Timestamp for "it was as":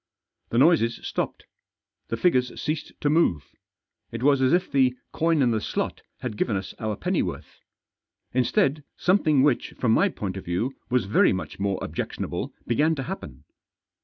4.11-4.51